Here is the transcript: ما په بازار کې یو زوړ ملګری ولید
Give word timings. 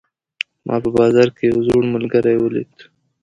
ما 0.65 0.75
په 0.83 0.89
بازار 0.97 1.27
کې 1.35 1.43
یو 1.51 1.57
زوړ 1.67 1.81
ملګری 1.93 2.35
ولید 2.39 2.73